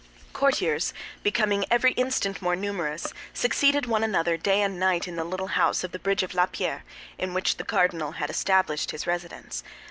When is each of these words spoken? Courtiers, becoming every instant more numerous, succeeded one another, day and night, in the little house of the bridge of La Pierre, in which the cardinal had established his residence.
Courtiers, 0.33 0.95
becoming 1.21 1.63
every 1.69 1.91
instant 1.91 2.41
more 2.41 2.55
numerous, 2.55 3.13
succeeded 3.35 3.85
one 3.85 4.03
another, 4.03 4.35
day 4.35 4.63
and 4.63 4.79
night, 4.79 5.07
in 5.07 5.15
the 5.15 5.23
little 5.23 5.49
house 5.53 5.83
of 5.83 5.91
the 5.91 5.99
bridge 5.99 6.23
of 6.23 6.33
La 6.33 6.47
Pierre, 6.47 6.83
in 7.19 7.35
which 7.35 7.57
the 7.57 7.63
cardinal 7.63 8.13
had 8.13 8.31
established 8.31 8.89
his 8.89 9.05
residence. 9.05 9.61